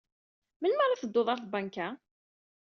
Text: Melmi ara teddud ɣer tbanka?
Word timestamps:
Melmi 0.61 0.83
ara 0.85 0.99
teddud 1.01 1.27
ɣer 1.29 1.39
tbanka? 1.39 1.87